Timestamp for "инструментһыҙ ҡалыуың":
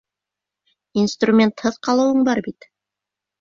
1.01-2.25